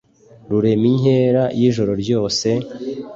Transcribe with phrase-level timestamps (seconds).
[0.49, 2.47] rurema inkera y' ijoro ryose,